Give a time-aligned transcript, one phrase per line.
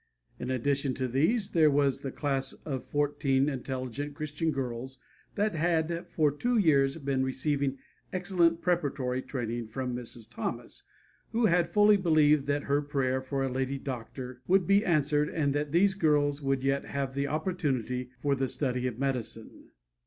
[0.39, 4.97] In addition to these, there was the class of fourteen intelligent Christian girls
[5.35, 7.77] that had for two years been receiving
[8.11, 10.27] excellent preparatory training from Mrs.
[10.27, 10.81] Thomas,
[11.33, 15.53] who had fully believed that her prayer for a lady doctor would be answered and
[15.53, 19.67] that these girls would yet have the opportunity for the study of medicine.